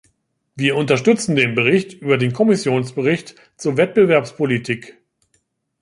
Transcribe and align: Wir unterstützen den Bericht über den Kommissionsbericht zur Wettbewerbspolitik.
Wir 0.55 0.77
unterstützen 0.77 1.35
den 1.35 1.53
Bericht 1.53 1.93
über 2.01 2.17
den 2.17 2.33
Kommissionsbericht 2.33 3.35
zur 3.55 3.77
Wettbewerbspolitik. 3.77 4.97